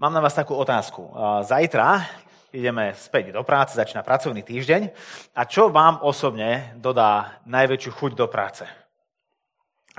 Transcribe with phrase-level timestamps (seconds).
[0.00, 1.12] Mám na vás takú otázku.
[1.44, 2.08] Zajtra
[2.56, 4.88] ideme späť do práce, začína pracovný týždeň.
[5.36, 8.64] A čo vám osobne dodá najväčšiu chuť do práce?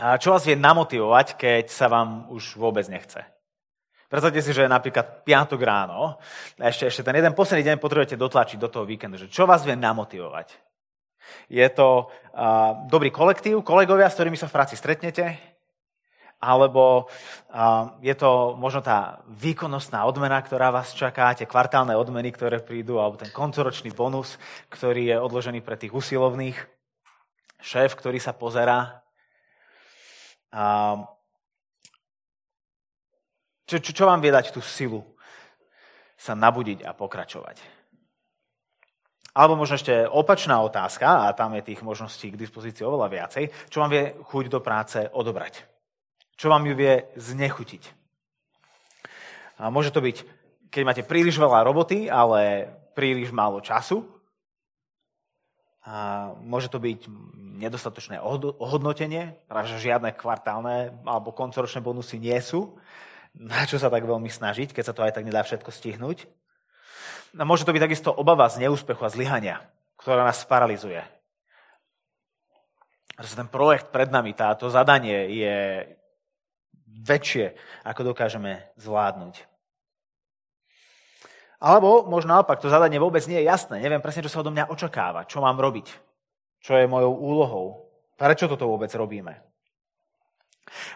[0.01, 3.21] A čo vás vie namotivovať, keď sa vám už vôbec nechce?
[4.09, 6.17] Predstavte si, že napríklad piatok ráno
[6.57, 9.21] a ešte, ešte ten jeden posledný deň potrebujete dotlačiť do toho víkendu.
[9.21, 10.49] Že čo vás vie namotivovať?
[11.45, 15.50] Je to uh, dobrý kolektív, kolegovia, s ktorými sa v práci stretnete?
[16.41, 17.05] Alebo
[18.01, 23.21] je to možno tá výkonnostná odmena, ktorá vás čaká, tie kvartálne odmeny, ktoré prídu, alebo
[23.21, 24.41] ten koncoročný bonus,
[24.73, 26.57] ktorý je odložený pre tých usilovných,
[27.61, 29.05] šéf, ktorý sa pozerá.
[33.69, 35.05] Čo, čo, čo vám vie dať tú silu
[36.17, 37.61] sa nabudiť a pokračovať?
[39.31, 43.79] Alebo možno ešte opačná otázka, a tam je tých možností k dispozícii oveľa viacej, čo
[43.79, 45.70] vám vie chuť do práce odobrať?
[46.41, 47.83] Čo vám ju vie znechutiť.
[49.61, 50.25] A môže to byť,
[50.73, 52.65] keď máte príliš veľa roboty, ale
[52.97, 54.01] príliš málo času.
[55.85, 57.05] A môže to byť
[57.61, 58.17] nedostatočné
[58.57, 62.73] ohodnotenie, práve žiadne kvartálne alebo koncoročné bonusy nie sú.
[63.37, 66.25] Na čo sa tak veľmi snažiť, keď sa to aj tak nedá všetko stihnúť.
[67.37, 69.61] A môže to byť takisto obava z neúspechu a zlyhania,
[70.01, 71.05] ktorá nás paralizuje.
[73.21, 75.57] Ten projekt pred nami, táto zadanie je
[77.01, 79.49] väčšie, ako dokážeme zvládnuť.
[81.61, 83.77] Alebo možno naopak, to zadanie vôbec nie je jasné.
[83.77, 85.93] Neviem presne, čo sa odo mňa očakáva, čo mám robiť,
[86.57, 87.65] čo je mojou úlohou,
[88.17, 89.37] prečo toto vôbec robíme.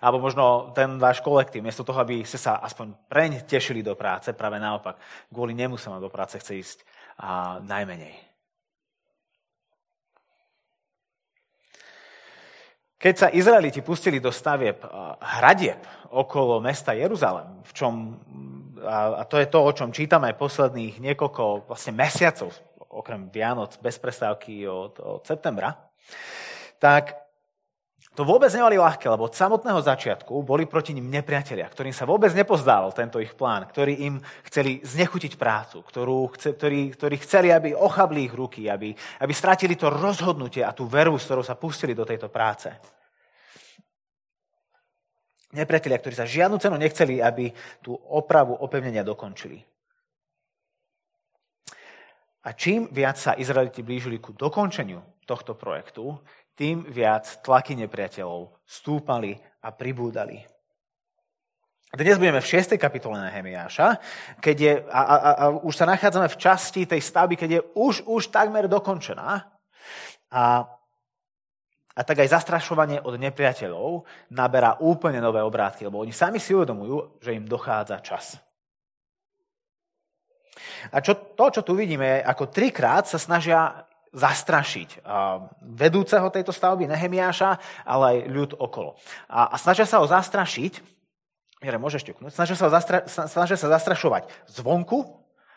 [0.01, 4.33] Alebo možno ten váš kolektív, miesto toho, aby ste sa aspoň preň tešili do práce,
[4.33, 4.97] práve naopak,
[5.29, 6.77] kvôli nemu sa do práce chce ísť
[7.21, 8.34] a najmenej.
[12.95, 14.79] Keď sa Izraeliti pustili do stavieb
[15.19, 15.83] hradieb
[16.15, 17.93] okolo mesta Jeruzalem, v čom,
[18.87, 24.63] a to je to, o čom čítame posledných niekoľko vlastne mesiacov, okrem Vianoc, bez prestávky
[24.63, 25.75] od, od septembra,
[26.79, 27.24] tak
[28.15, 32.31] to vôbec nemali ľahké, lebo od samotného začiatku boli proti ním nepriatelia, ktorým sa vôbec
[32.31, 38.23] nepozdával tento ich plán, ktorí im chceli znechutiť prácu, ktorú, ktorí, ktorí chceli, aby ochabli
[38.23, 42.07] ich ruky, aby, aby stratili to rozhodnutie a tú veru, s ktorou sa pustili do
[42.07, 42.71] tejto práce.
[45.51, 47.51] Nepriatelia, ktorí sa žiadnu cenu nechceli, aby
[47.83, 49.59] tú opravu opevnenia dokončili.
[52.45, 56.15] A čím viac sa Izraeliti blížili ku dokončeniu tohto projektu,
[56.55, 60.41] tým viac tlaky nepriateľov stúpali a pribúdali.
[61.95, 62.75] Dnes budeme v 6.
[62.75, 63.87] kapitole Nehemiáša,
[64.43, 68.03] keď je, a, a, a už sa nachádzame v časti tej stavby, keď je už,
[68.03, 69.47] už takmer dokončená.
[70.35, 70.43] A,
[71.95, 77.23] a tak aj zastrašovanie od nepriateľov naberá úplne nové obrátky, lebo oni sami si uvedomujú,
[77.23, 78.43] že im dochádza čas.
[80.91, 83.84] A čo, to, čo tu vidíme, ako trikrát sa snažia
[84.15, 85.03] zastrašiť
[85.59, 88.95] vedúceho tejto stavby, Nehemiáša, ale aj ľud okolo.
[89.27, 90.95] A, a snažia sa ho zastrašiť,
[91.63, 95.07] Jere, môžeš ťuknúť, snažia sa, zastra, snažia sa zastrašovať zvonku,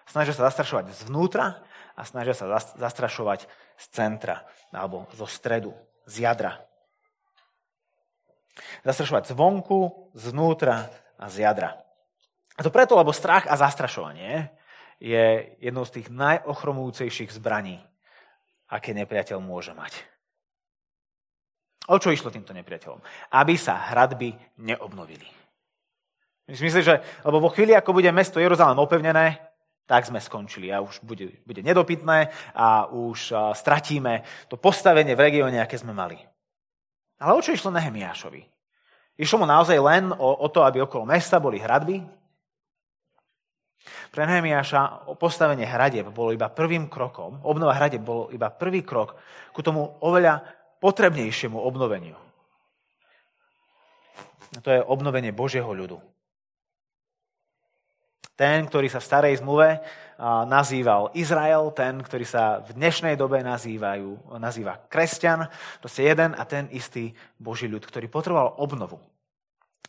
[0.07, 1.61] snažia sa zastrašovať zvnútra
[1.99, 2.49] a snažia sa
[2.79, 3.45] zastrašovať
[3.77, 5.75] z centra alebo zo stredu,
[6.07, 6.63] z jadra.
[8.87, 11.77] Zastrašovať zvonku, zvnútra a z jadra.
[12.59, 14.51] A to preto, lebo strach a zastrašovanie
[14.99, 17.79] je jednou z tých najochromujúcejších zbraní,
[18.69, 19.97] aké nepriateľ môže mať.
[21.89, 23.01] O čo išlo týmto nepriateľom?
[23.33, 25.25] Aby sa hradby neobnovili.
[26.49, 29.41] Myslím že lebo vo chvíli, ako bude mesto Jeruzalém opevnené,
[29.89, 34.21] tak sme skončili a už bude, bude nedopitné a už stratíme
[34.53, 36.21] to postavenie v regióne, aké sme mali.
[37.21, 38.45] Ale o čo išlo Nehemiášovi?
[39.19, 42.05] Išlo mu naozaj len o, o to, aby okolo mesta boli hradby,
[44.11, 49.17] pre Nehemiáša postavenie hradieb bolo iba prvým krokom, obnova hradieb bolo iba prvý krok
[49.53, 50.43] ku tomu oveľa
[50.79, 52.17] potrebnejšiemu obnoveniu.
[54.57, 56.01] A to je obnovenie Božieho ľudu.
[58.39, 59.83] Ten, ktorý sa v starej zmluve
[60.47, 65.51] nazýval Izrael, ten, ktorý sa v dnešnej dobe nazývajú, nazýva kresťan,
[65.83, 69.03] proste jeden a ten istý Boží ľud, ktorý potreboval obnovu.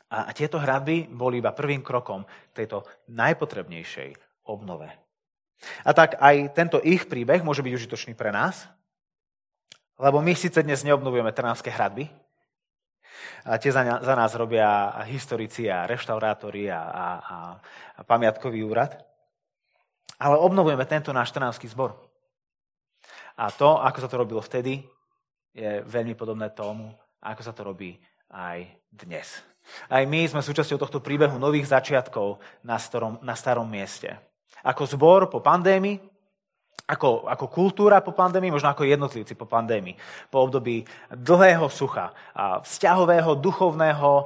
[0.09, 2.81] A tieto hradby boli iba prvým krokom tejto
[3.13, 4.89] najpotrebnejšej obnove.
[5.85, 8.65] A tak aj tento ich príbeh môže byť užitočný pre nás,
[9.99, 12.09] lebo my síce dnes neobnovujeme trnavské hradby,
[13.45, 17.37] a tie za, za nás robia historici a reštaurátori a, a, a
[18.03, 18.99] pamiatkový úrad.
[20.19, 21.95] Ale obnovujeme tento náš trnavský zbor.
[23.39, 24.83] A to, ako sa to robilo vtedy,
[25.55, 26.91] je veľmi podobné tomu,
[27.23, 27.95] ako sa to robí
[28.27, 29.39] aj dnes.
[29.89, 34.17] Aj my sme súčasťou tohto príbehu nových začiatkov na starom, na starom mieste.
[34.65, 36.01] Ako zbor po pandémii,
[36.89, 39.93] ako, ako kultúra po pandémii, možno ako jednotlivci po pandémii,
[40.33, 42.09] po období dlhého sucha,
[42.65, 44.25] vzťahového, duchovného,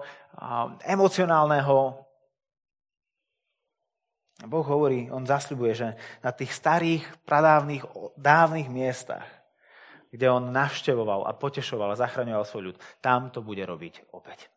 [0.88, 2.00] emocionálneho.
[4.48, 5.88] Boh hovorí, on zasľubuje, že
[6.24, 7.84] na tých starých, pradávnych,
[8.16, 9.28] dávnych miestach,
[10.14, 14.53] kde on navštevoval a potešoval a zachraňoval svoj ľud, tam to bude robiť opäť.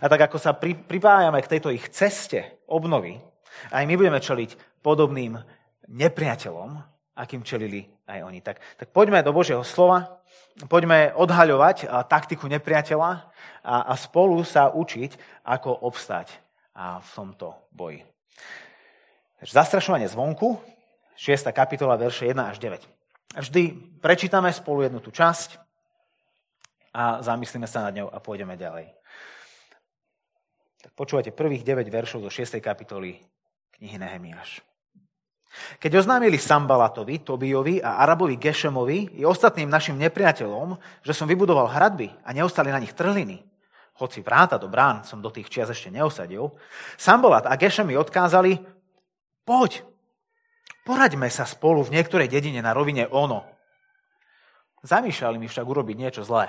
[0.00, 3.20] A tak ako sa pri, pripájame k tejto ich ceste obnovy,
[3.72, 5.40] aj my budeme čeliť podobným
[5.88, 6.76] nepriateľom,
[7.16, 8.40] akým čelili aj oni.
[8.44, 10.20] Tak, tak poďme do Božieho slova,
[10.68, 13.10] poďme odhaľovať taktiku nepriateľa
[13.64, 16.32] a, a spolu sa učiť, ako obstať
[16.76, 18.04] v tomto boji.
[19.44, 20.60] Zastrašovanie zvonku,
[21.16, 21.48] 6.
[21.52, 22.84] kapitola, verše 1 až 9.
[23.36, 23.62] Vždy
[24.00, 25.60] prečítame spolu jednu tú časť
[26.96, 28.95] a zamyslíme sa nad ňou a pôjdeme ďalej.
[30.86, 32.62] Tak počúvate prvých 9 veršov zo 6.
[32.62, 33.18] kapitoly
[33.74, 34.62] knihy Nehemiáš.
[35.82, 42.14] Keď oznámili Sambalatovi, Tobijovi a Arabovi Gešemovi i ostatným našim nepriateľom, že som vybudoval hradby
[42.22, 43.42] a neostali na nich trhliny,
[43.98, 46.54] hoci vráta do brán som do tých čias ešte neosadil,
[46.94, 48.62] Sambalat a Gešem odkázali,
[49.42, 49.82] poď,
[50.86, 53.42] poraďme sa spolu v niektorej dedine na rovine Ono.
[54.86, 56.46] Zamýšľali mi však urobiť niečo zlé.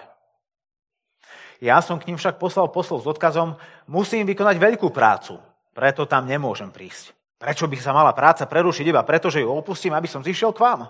[1.57, 3.57] Ja som k ním však poslal poslov s odkazom,
[3.89, 5.41] musím vykonať veľkú prácu,
[5.73, 7.17] preto tam nemôžem prísť.
[7.37, 10.61] Prečo by sa mala práca prerušiť iba preto, že ju opustím, aby som zišiel k
[10.61, 10.89] vám?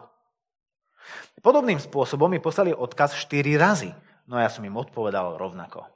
[1.43, 3.91] Podobným spôsobom mi poslali odkaz 4 razy,
[4.27, 5.87] no ja som im odpovedal rovnako.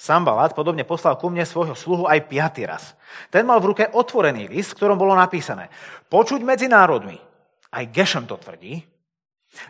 [0.00, 2.96] Sambalat podobne poslal ku mne svojho sluhu aj piatý raz.
[3.28, 5.68] Ten mal v ruke otvorený list, v ktorom bolo napísané
[6.08, 7.20] Počuť medzi národmi,
[7.68, 8.80] aj Gešem to tvrdí,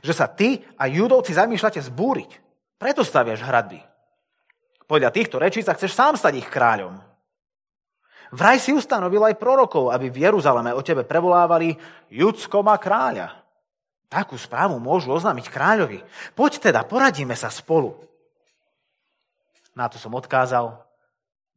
[0.06, 2.30] že sa ty a judovci zamýšľate zbúriť.
[2.78, 3.89] Preto staviaš hradby.
[4.90, 6.98] Podľa týchto rečí sa chceš sám stať ich kráľom.
[8.34, 11.78] Vraj si ustanovil aj prorokov, aby v Jeruzaleme o tebe prevolávali
[12.10, 13.38] Judsko kráľa.
[14.10, 16.02] Takú správu môžu oznámiť kráľovi.
[16.34, 17.94] Poď teda, poradíme sa spolu.
[19.78, 20.82] Na to som odkázal,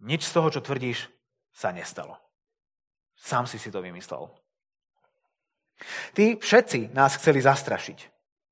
[0.05, 1.09] nič z toho, čo tvrdíš,
[1.49, 2.21] sa nestalo.
[3.17, 4.29] Sám si si to vymyslel.
[6.13, 7.99] Tí všetci nás chceli zastrašiť.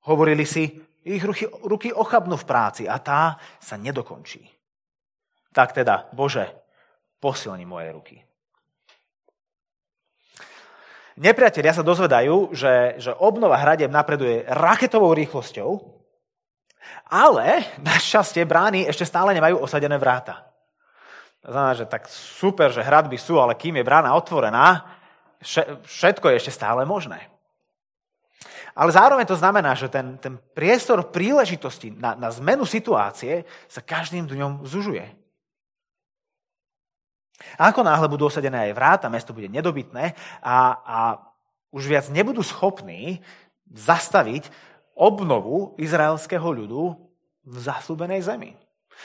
[0.09, 0.73] Hovorili si,
[1.05, 4.60] ich ruky, ruky ochabnú v práci a tá sa nedokončí.
[5.51, 6.47] Tak teda, Bože,
[7.19, 8.17] posilni moje ruky.
[11.19, 15.69] Nepriatelia sa dozvedajú, že, že obnova hradeb napreduje raketovou rýchlosťou,
[17.11, 20.47] ale našťastie brány ešte stále nemajú osadené vráta.
[21.43, 24.87] To znamená, že tak super, že hradby sú, ale kým je brána otvorená,
[25.83, 27.27] všetko je ešte stále možné.
[28.71, 34.31] Ale zároveň to znamená, že ten, ten priestor príležitosti na, na zmenu situácie sa každým
[34.31, 35.20] dňom zužuje.
[37.57, 40.99] A ako náhle budú osadené aj vráta, mesto bude nedobytné a, a
[41.71, 43.23] už viac nebudú schopní
[43.71, 44.51] zastaviť
[44.95, 46.93] obnovu izraelského ľudu
[47.47, 48.53] v zaslúbenej zemi.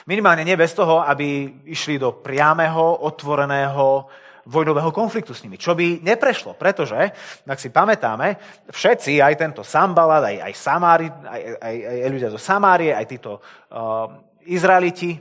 [0.04, 4.04] Minimálne nie bez toho, aby išli do priamého, otvoreného
[4.46, 7.10] vojnového konfliktu s nimi, čo by neprešlo, pretože,
[7.42, 8.38] ak si pamätáme,
[8.70, 13.42] všetci, aj tento Sambalad, aj, aj, Samári, aj, aj, aj ľudia zo Samárie, aj títo
[13.42, 14.06] uh,
[14.46, 15.18] Izraeliti,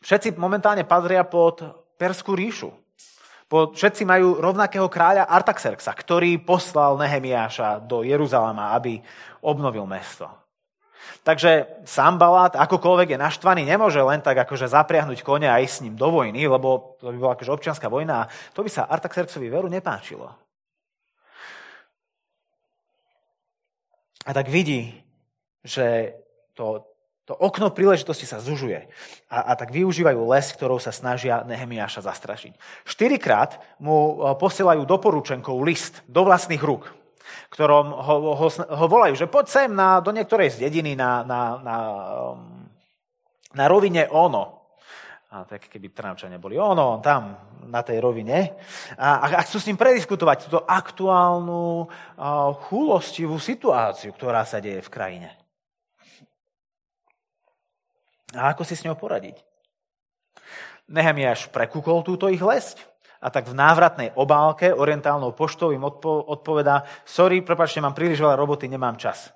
[0.00, 2.72] všetci momentálne patria pod Perskú ríšu.
[3.44, 9.04] Po, všetci majú rovnakého kráľa Artaxerxa, ktorý poslal Nehemiáša do Jeruzalema, aby
[9.44, 10.24] obnovil mesto.
[11.20, 15.98] Takže Sambalát, akokoľvek je naštvaný, nemôže len tak akože zapriahnuť kone a ísť s ním
[15.98, 19.68] do vojny, lebo to by bola akože občianská vojna a to by sa Artaxerxovi veru
[19.68, 20.32] nepáčilo.
[24.24, 24.94] A tak vidí,
[25.64, 26.16] že
[26.54, 26.89] to
[27.30, 28.90] to okno príležitosti sa zužuje
[29.30, 32.58] a, a tak využívajú les, ktorou sa snažia Nehemiáša zastrašiť.
[32.82, 36.90] Štyrikrát mu e, posielajú doporučenkov list do vlastných rúk,
[37.54, 41.40] ktorom ho, ho, ho volajú, že poď sem na, do niektorej z dediny na, na,
[41.62, 41.76] na,
[42.34, 42.66] um,
[43.54, 44.66] na rovine ono.
[45.30, 48.58] A tak keby Trnavčania boli ono, tam na tej rovine.
[48.98, 54.90] A, a chcú s ním prediskutovať túto aktuálnu uh, chulostivú situáciu, ktorá sa deje v
[54.90, 55.39] krajine.
[58.34, 59.42] A ako si s ňou poradiť?
[60.90, 62.82] Nehemiáš prekúkol túto ich lesť
[63.22, 68.34] a tak v návratnej obálke orientálnou poštou im odpo- odpovedá sorry, prepačte, mám príliš veľa
[68.34, 69.30] roboty, nemám čas.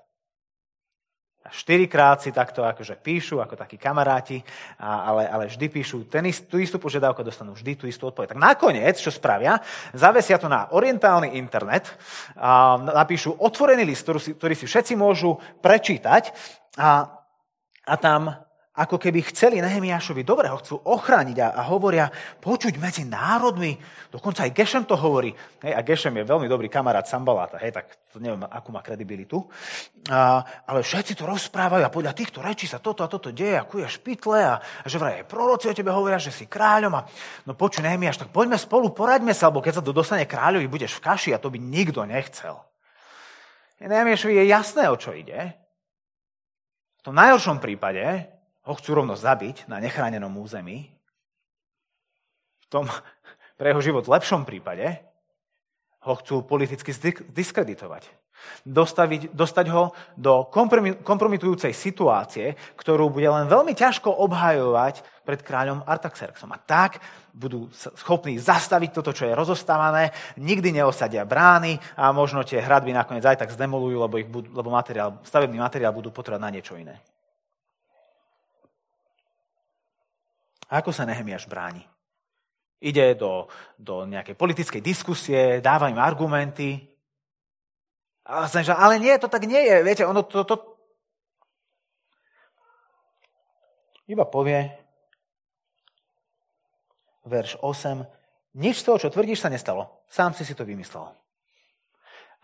[1.44, 4.40] A štyrikrát si takto akože píšu, ako takí kamaráti,
[4.80, 8.32] a, ale, ale vždy píšu ten ist, tú istú požiadavku, dostanú vždy tú istú odpoveď.
[8.32, 9.60] Tak nakoniec, čo spravia,
[9.92, 11.92] zavesia to na orientálny internet,
[12.40, 16.32] a napíšu otvorený list, ktorý si, ktorý si všetci môžu prečítať
[16.80, 17.12] a,
[17.84, 18.40] a tam
[18.74, 22.10] ako keby chceli Nehemiášovi dobre, chcú ochrániť a, a hovoria
[22.42, 23.78] počuť medzi národmi.
[24.10, 25.30] Dokonca aj Gešem to hovorí.
[25.62, 29.46] Hej, a Gešem je veľmi dobrý kamarát Sambaláta, hej, tak to neviem, akú má kredibilitu.
[30.10, 33.62] A, ale všetci to rozprávajú a podľa týchto rečí sa toto a toto deje a
[33.62, 36.98] kuje špitle a, a že vraj aj proroci o tebe hovoria, že si kráľom.
[36.98, 37.06] A,
[37.46, 40.98] no počuj Nehemiáš, tak poďme spolu, poraďme sa, lebo keď sa to dostane kráľovi, budeš
[40.98, 42.58] v kaši a to by nikto nechcel.
[43.78, 45.54] Nehemiášovi je jasné, o čo ide.
[46.98, 48.33] V tom najhoršom prípade
[48.64, 50.88] ho chcú rovno zabiť na nechránenom území,
[52.64, 52.84] v tom
[53.60, 55.00] pre jeho život v lepšom prípade
[56.04, 56.92] ho chcú politicky
[57.32, 58.04] diskreditovať.
[58.60, 60.44] Dostaviť, dostať ho do
[61.00, 66.52] kompromitujúcej situácie, ktorú bude len veľmi ťažko obhajovať pred kráľom Artaxerxom.
[66.52, 67.00] A tak
[67.32, 73.24] budú schopní zastaviť toto, čo je rozostávané, nikdy neosadia brány a možno tie hradby nakoniec
[73.24, 77.00] aj tak zdemolujú, lebo, ich budú, lebo materiál, stavebný materiál budú potrebovať na niečo iné.
[80.68, 81.84] A ako sa Nehemiáš bráni?
[82.84, 83.48] Ide do,
[83.80, 86.84] do nejakej politickej diskusie, dáva im argumenty.
[88.24, 89.76] A že, ale nie, to tak nie je.
[89.84, 90.54] Viete, ono to, to...
[94.04, 94.68] Iba povie,
[97.24, 98.04] verš 8,
[98.60, 100.04] nič z toho, čo tvrdíš, sa nestalo.
[100.12, 101.08] Sám si si to vymyslel.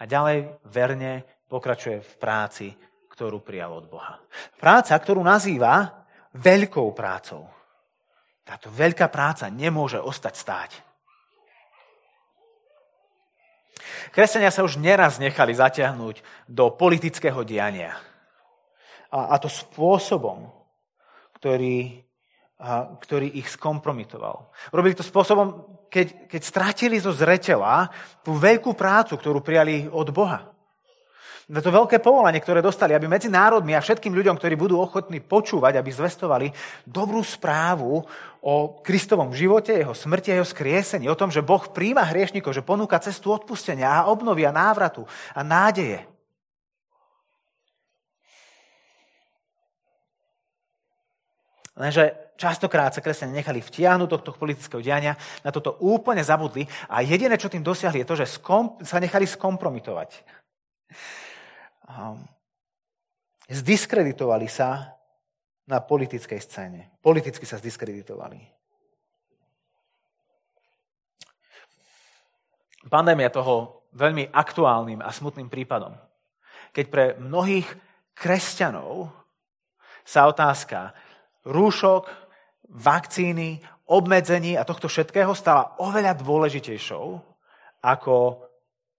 [0.01, 2.67] A ďalej verne pokračuje v práci,
[3.13, 4.17] ktorú prijal od Boha.
[4.57, 7.45] Práca, ktorú nazýva veľkou prácou.
[8.45, 10.71] Táto veľká práca nemôže ostať stáť.
[14.11, 17.97] Kresťania sa už neraz nechali zatiahnuť do politického diania.
[19.11, 20.51] A, a to spôsobom,
[21.39, 22.05] ktorý,
[22.59, 24.51] a, ktorý ich skompromitoval.
[24.75, 27.91] Robili to spôsobom, keď, keď stratili zo zreteľa
[28.23, 30.60] tú veľkú prácu, ktorú prijali od Boha
[31.51, 35.19] za to veľké povolanie, ktoré dostali, aby medzi národmi a všetkým ľuďom, ktorí budú ochotní
[35.19, 36.47] počúvať, aby zvestovali
[36.87, 38.07] dobrú správu
[38.39, 38.55] o
[38.87, 43.03] Kristovom živote, jeho smrti a jeho skriesení, o tom, že Boh príjma hriešnikov, že ponúka
[43.03, 45.03] cestu odpustenia a obnovia návratu
[45.35, 46.07] a nádeje.
[51.75, 57.03] Lenže častokrát sa kresťania nechali vtiahnuť do tohto politického diania, na toto úplne zabudli a
[57.03, 60.39] jediné, čo tým dosiahli, je to, že skom, sa nechali skompromitovať
[63.51, 64.95] zdiskreditovali sa
[65.67, 66.81] na politickej scéne.
[67.03, 68.39] Politicky sa zdiskreditovali.
[72.91, 75.95] Pandémia toho veľmi aktuálnym a smutným prípadom.
[76.71, 77.67] Keď pre mnohých
[78.15, 79.11] kresťanov
[80.07, 80.95] sa otázka
[81.45, 82.07] rúšok,
[82.71, 83.59] vakcíny,
[83.91, 87.07] obmedzení a tohto všetkého stala oveľa dôležitejšou
[87.83, 88.15] ako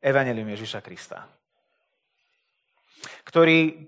[0.04, 1.41] evanelium Ježiša Krista
[3.26, 3.88] ktorí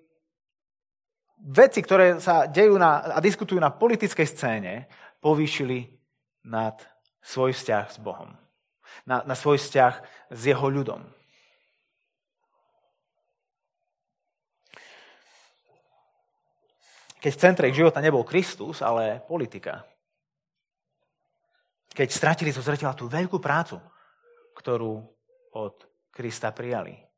[1.44, 4.74] veci, ktoré sa dejú na, a diskutujú na politickej scéne,
[5.20, 5.92] povýšili
[6.48, 6.80] nad
[7.20, 8.32] svoj vzťah s Bohom.
[9.04, 9.94] Na, na svoj vzťah
[10.32, 11.04] s jeho ľudom.
[17.24, 19.88] Keď v centre ich života nebol Kristus, ale politika.
[21.96, 23.80] Keď stratili zo zretela tú veľkú prácu,
[24.60, 25.00] ktorú
[25.56, 25.76] od
[26.12, 27.13] Krista prijali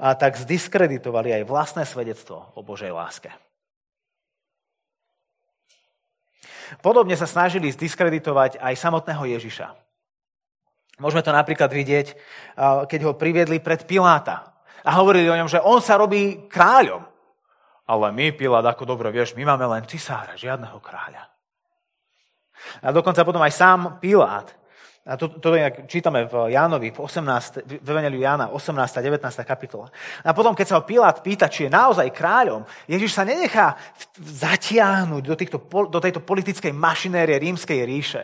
[0.00, 3.28] a tak zdiskreditovali aj vlastné svedectvo o Božej láske.
[6.80, 9.76] Podobne sa snažili zdiskreditovať aj samotného Ježiša.
[11.02, 12.16] Môžeme to napríklad vidieť,
[12.88, 17.04] keď ho priviedli pred Piláta a hovorili o ňom, že on sa robí kráľom.
[17.90, 21.26] Ale my, Pilát, ako dobre vieš, my máme len cisára, žiadneho kráľa.
[22.84, 24.52] A dokonca potom aj sám Pilát
[25.10, 25.58] a to, to
[25.90, 28.78] čítame v Jánovi, v, 18, v Evangeliu Jána, 18.
[28.78, 29.42] a 19.
[29.42, 29.90] kapitola.
[30.22, 33.74] A potom, keď sa ho Pilát pýta, či je naozaj kráľom, Ježiš sa nenechá
[34.22, 38.22] zatiahnuť do, týchto, do tejto politickej mašinérie rímskej ríše.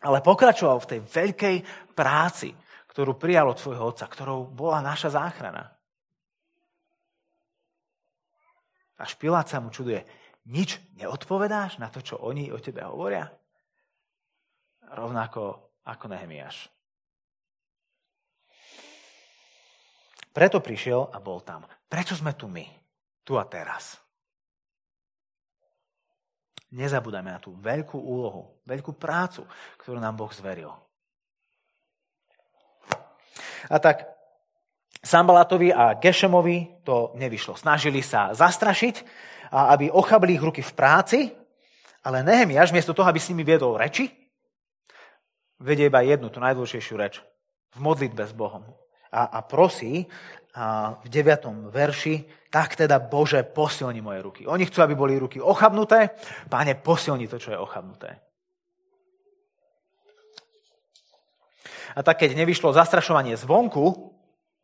[0.00, 1.56] Ale pokračoval v tej veľkej
[1.92, 2.56] práci,
[2.88, 5.76] ktorú prijal od svojho otca, ktorou bola naša záchrana.
[8.96, 10.08] Až Pilát sa mu čuduje,
[10.48, 13.28] nič neodpovedáš na to, čo oni o tebe hovoria?
[14.92, 16.68] Rovnako ako Nehemiáš.
[20.32, 21.66] Preto prišiel a bol tam.
[21.88, 22.62] Prečo sme tu my?
[23.24, 23.98] Tu a teraz.
[26.68, 29.48] Nezabúdajme na tú veľkú úlohu, veľkú prácu,
[29.80, 30.68] ktorú nám Boh zveril.
[33.72, 34.04] A tak
[35.00, 37.56] Sambalatovi a Gešemovi to nevyšlo.
[37.56, 39.00] Snažili sa zastrašiť,
[39.48, 41.18] aby ochabli ich ruky v práci,
[42.04, 44.27] ale Nehemiáš, miesto toho, aby s nimi viedol reči,
[45.58, 47.20] vedie iba jednu, tú najdôležitejšiu reč.
[47.76, 48.64] V modlitbe s Bohom.
[49.12, 50.06] a, a prosí
[50.58, 51.70] a v 9.
[51.70, 54.42] verši, tak teda Bože, posilni moje ruky.
[54.48, 56.16] Oni chcú, aby boli ruky ochabnuté.
[56.48, 58.18] Páne, posilni to, čo je ochabnuté.
[61.94, 64.12] A tak keď nevyšlo zastrašovanie zvonku,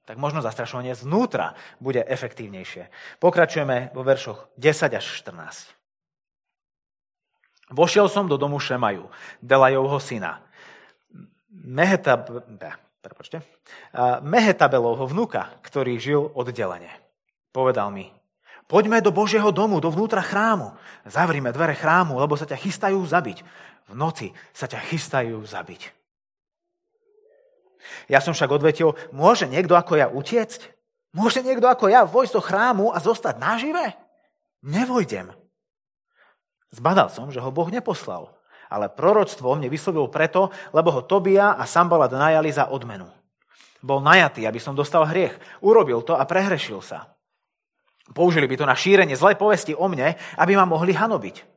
[0.05, 2.93] tak možno zastrašovanie znútra bude efektívnejšie.
[3.23, 5.73] Pokračujeme vo veršoch 10 až 14.
[7.73, 9.09] Vošiel som do domu Šemaju,
[9.41, 10.44] Delajovho syna.
[11.55, 12.51] Mehetab,
[12.99, 13.47] prepočte,
[14.27, 16.91] Mehetabelovho vnuka, ktorý žil oddelenie.
[17.55, 18.11] Povedal mi,
[18.67, 20.75] poďme do Božieho domu, do vnútra chrámu.
[21.07, 23.47] Zavrime dvere chrámu, lebo sa ťa chystajú zabiť.
[23.87, 25.95] V noci sa ťa chystajú zabiť.
[28.11, 30.75] Ja som však odvetil, môže niekto ako ja utiecť?
[31.15, 33.95] Môže niekto ako ja vojsť do chrámu a zostať nažive?
[34.67, 35.31] Nevojdem.
[36.75, 38.34] Zbadal som, že ho Boh neposlal,
[38.75, 43.07] ale proroctvo mne vyslovil preto, lebo ho Tobia a Sambalat najali za odmenu.
[43.79, 45.39] Bol najatý, aby som dostal hriech.
[45.63, 47.15] Urobil to a prehrešil sa.
[48.11, 51.55] Použili by to na šírenie zlej povesti o mne, aby ma mohli hanobiť.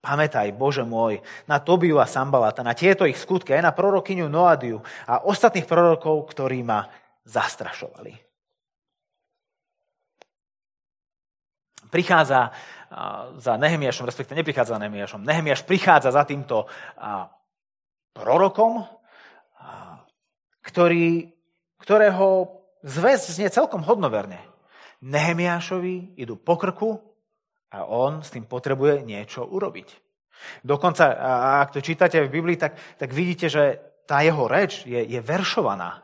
[0.00, 4.80] Pamätaj, Bože môj, na Tobiu a Sambalata, na tieto ich skutky, aj na prorokyňu Noadiu
[5.04, 6.88] a ostatných prorokov, ktorí ma
[7.28, 8.29] zastrašovali.
[11.90, 12.54] Prichádza
[13.38, 15.26] za Nehemiašom, respektive neprichádza za Nehemiašom.
[15.26, 16.70] Nehemiaš prichádza za týmto
[18.14, 18.86] prorokom,
[20.62, 21.34] ktorý,
[21.82, 24.38] ktorého zväz znie celkom hodnoverne.
[25.02, 27.00] Nehemiášovi idú po krku
[27.72, 29.88] a on s tým potrebuje niečo urobiť.
[30.64, 31.04] Dokonca,
[31.62, 33.64] ak to čítate v Biblii, tak, tak vidíte, že
[34.08, 36.02] tá jeho reč je, je veršovaná.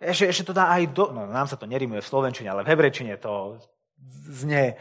[0.00, 1.12] Ešte, ešte to dá aj do...
[1.12, 3.60] No, nám sa to nerimuje v slovenčine, ale v hebrečine to
[4.30, 4.76] znie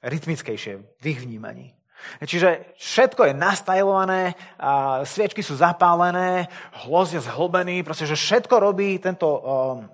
[0.00, 1.76] rytmickejšie v ich vnímaní.
[2.24, 6.48] Čiže všetko je nastajlované, a sviečky sú zapálené,
[6.88, 9.84] hlos je zhlbený, proste, že všetko robí tento um,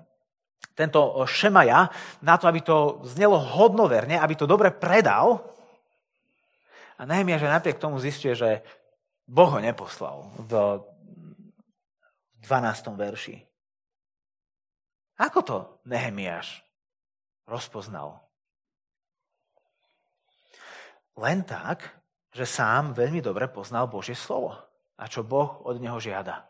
[0.77, 1.89] tento Šemaja
[2.21, 5.41] na to, aby to znelo hodnoverne, aby to dobre predal.
[7.01, 8.61] A Nehemia, že napriek tomu zistuje, že
[9.25, 10.85] Boh ho neposlal v
[12.45, 12.93] 12.
[12.93, 13.41] verši.
[15.17, 15.57] Ako to
[15.89, 16.61] Nehemiáš
[17.47, 18.19] rozpoznal?
[21.17, 21.89] Len tak,
[22.29, 24.53] že sám veľmi dobre poznal Božie slovo
[24.99, 26.45] a čo Boh od neho žiada.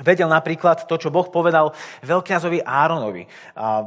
[0.00, 1.74] Vedel napríklad to, čo Boh povedal
[2.06, 3.26] veľkňazovi Áronovi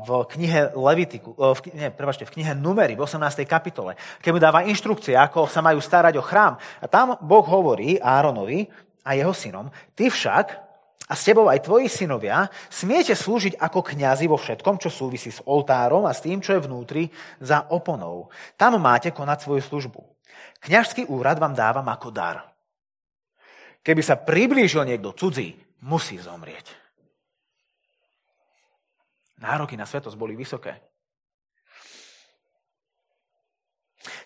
[0.03, 3.47] v knihe Levitiku, v, nie, prebačte, v knihe Numery v 18.
[3.47, 6.59] kapitole, keď mu dáva inštrukcie, ako sa majú starať o chrám.
[6.83, 8.67] A tam Boh hovorí Áronovi
[9.07, 10.72] a jeho synom, ty však
[11.13, 15.45] a s tebou aj tvoji synovia smiete slúžiť ako kňazi vo všetkom, čo súvisí s
[15.45, 18.33] oltárom a s tým, čo je vnútri za oponou.
[18.57, 20.01] Tam máte konať svoju službu.
[20.65, 22.49] Kňažský úrad vám dávam ako dar.
[23.85, 25.53] Keby sa priblížil niekto cudzí,
[25.85, 26.73] musí zomrieť.
[29.37, 30.81] Nároky na svetosť boli vysoké.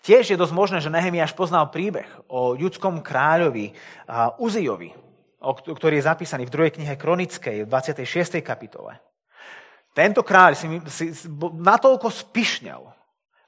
[0.00, 3.76] Tiež je dosť možné, že Nehemiáš poznal príbeh o judskom kráľovi
[4.40, 4.96] Uzijovi,
[5.42, 8.42] ktorý je zapísaný v druhej knihe Kronickej, v 26.
[8.42, 8.98] kapitole.
[9.94, 11.06] Tento kráľ si, si
[11.58, 12.82] natoľko spišnel,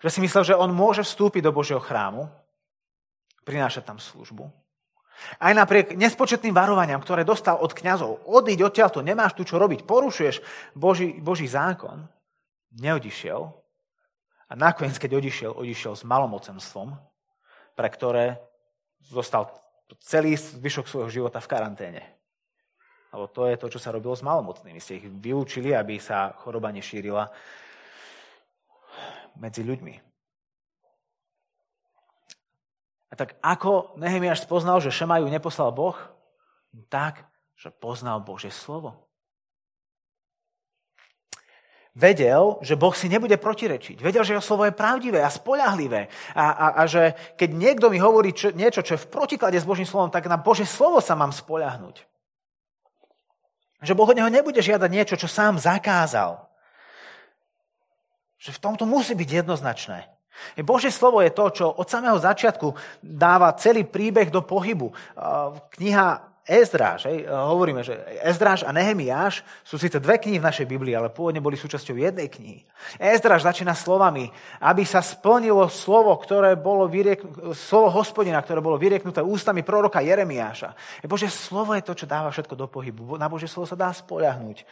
[0.00, 2.30] že si myslel, že on môže vstúpiť do Božieho chrámu,
[3.44, 4.50] prinášať tam službu
[5.40, 10.40] aj napriek nespočetným varovaniam, ktoré dostal od kňazov, odíď odtiaľto, nemáš tu čo robiť, porušuješ
[10.72, 12.08] Boží, Boží zákon,
[12.76, 13.40] neodišiel.
[14.50, 16.98] A nakoniec, keď odišiel, odišiel s malomocenstvom,
[17.78, 18.42] pre ktoré
[19.06, 19.46] zostal
[19.98, 22.02] celý zvyšok svojho života v karanténe.
[23.10, 24.78] Lebo to je to, čo sa robilo s malomocnými.
[24.78, 27.26] Ste ich vylúčili, aby sa choroba nešírila
[29.42, 29.94] medzi ľuďmi.
[33.10, 35.98] A tak ako Nehemiáš spoznal, že Šemaju neposlal Boh?
[36.86, 37.26] Tak,
[37.58, 39.09] že poznal Božie slovo.
[41.90, 43.98] Vedel, že Boh si nebude protirečiť.
[43.98, 46.06] Vedel, že jeho slovo je pravdivé a spolahlivé.
[46.38, 49.66] A, a, a že keď niekto mi hovorí čo, niečo, čo je v protiklade s
[49.66, 52.06] Božím slovom, tak na Božie slovo sa mám spoľahnúť.
[53.82, 56.46] Že Boh od neho nebude žiadať niečo, čo sám zakázal.
[58.38, 60.06] Že v tomto musí byť jednoznačné.
[60.62, 62.72] Božie slovo je to, čo od samého začiatku
[63.02, 64.94] dáva celý príbeh do pohybu.
[65.74, 67.94] Kniha Ezdráž, hej, hovoríme, že
[68.26, 72.26] Ezdráž a Nehemiáš sú síce dve knihy v našej Biblii, ale pôvodne boli súčasťou jednej
[72.26, 72.66] knihy.
[72.98, 79.22] Ezdráž začína slovami, aby sa splnilo slovo, ktoré bolo vyrieknuté, slovo hospodina, ktoré bolo vyrieknuté
[79.22, 80.74] ústami proroka Jeremiáša.
[81.06, 83.14] Bože slovo je to, čo dáva všetko do pohybu.
[83.14, 84.66] Na Bože slovo sa dá spoľahnúť.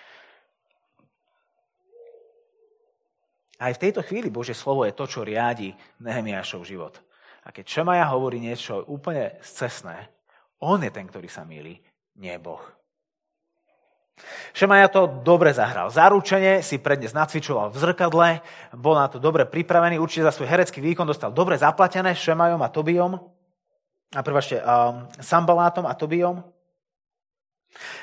[3.62, 6.98] Aj v tejto chvíli Božie slovo je to, čo riadi Nehemiášov život.
[7.46, 10.10] A keď Šemaja hovorí niečo úplne scesné,
[10.62, 11.78] on je ten, ktorý sa milí,
[12.18, 12.62] nie Boh.
[14.50, 15.94] Šemaja to dobre zahral.
[15.94, 18.28] Zaručenie si prednes nacvičoval v zrkadle,
[18.74, 22.72] bol na to dobre pripravený, určite za svoj herecký výkon dostal dobre zaplatené Šemajom a
[22.72, 23.14] Tobiom,
[24.16, 26.40] a prvášte, um, Sambalátom a Tobiom.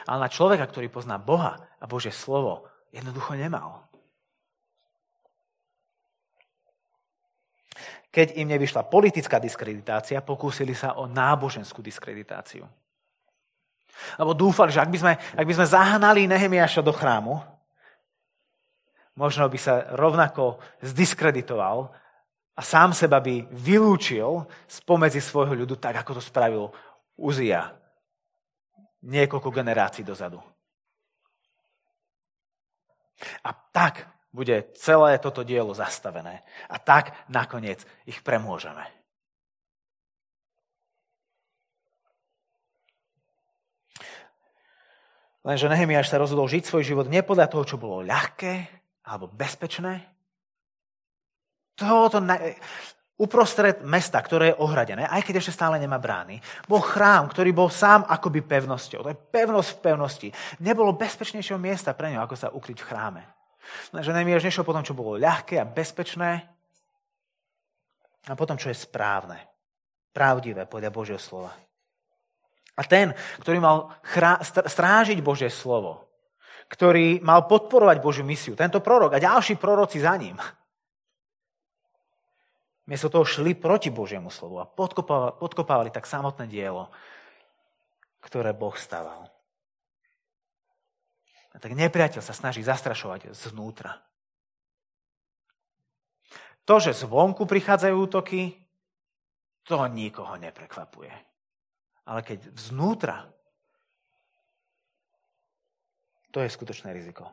[0.05, 3.84] Ale na človeka, ktorý pozná Boha a Božie slovo, jednoducho nemal.
[8.15, 12.63] Keď im nevyšla politická diskreditácia, pokúsili sa o náboženskú diskreditáciu.
[14.15, 17.43] Lebo dúfali, že ak by sme, ak by sme zahnali Nehemiaša do chrámu,
[19.19, 21.91] možno by sa rovnako zdiskreditoval
[22.55, 26.71] a sám seba by vylúčil spomedzi svojho ľudu, tak ako to spravil
[27.19, 27.71] Uzia
[29.03, 30.39] niekoľko generácií dozadu.
[33.43, 36.43] A tak bude celé toto dielo zastavené.
[36.67, 38.83] A tak nakoniec ich premôžeme.
[45.45, 48.67] Lenže Nehemiáš sa rozhodol žiť svoj život nie podľa toho, čo bolo ľahké
[49.05, 50.01] alebo bezpečné.
[51.77, 52.41] Toto na...
[53.15, 57.69] uprostred mesta, ktoré je ohradené, aj keď ešte stále nemá brány, bol chrám, ktorý bol
[57.69, 59.05] sám akoby pevnosťou.
[59.05, 60.29] To je pevnosť v pevnosti.
[60.65, 63.23] Nebolo bezpečnejšieho miesta pre ňo, ako sa ukryť v chráme.
[63.93, 66.45] Lenže Nehemiáš nešiel potom, čo bolo ľahké a bezpečné,
[68.25, 69.37] a potom, čo je správne,
[70.09, 71.53] pravdivé podľa Božieho slova.
[72.75, 73.93] A ten, ktorý mal
[74.65, 76.09] strážiť Božie slovo,
[76.67, 80.35] ktorý mal podporovať Božiu misiu, tento prorok a ďalší proroci za ním,
[82.89, 86.89] miesto toho šli proti Božiemu slovu a podkopávali, podkopávali tak samotné dielo,
[88.25, 89.34] ktoré Boh staval.
[91.55, 94.01] Tak nepriateľ sa snaží zastrašovať znútra.
[96.65, 98.57] To, že zvonku prichádzajú útoky,
[99.65, 101.13] to nikoho neprekvapuje.
[102.09, 103.29] Ale keď vznútra,
[106.33, 107.29] to je skutočné riziko.